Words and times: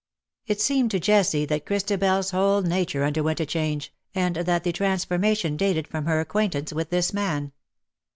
It 0.47 0.59
seemed 0.59 0.89
to 0.89 0.99
Jessie 0.99 1.45
that 1.45 1.67
Christabel's 1.67 2.31
whole 2.31 2.63
nature 2.63 3.03
underwent 3.03 3.39
a 3.39 3.45
change, 3.45 3.93
and 4.15 4.35
that 4.35 4.63
the 4.63 4.71
transformation 4.71 5.55
dated 5.55 5.87
from 5.87 6.05
her 6.07 6.19
acquaintance 6.19 6.73
with 6.73 6.89
this 6.89 7.13
man. 7.13 7.51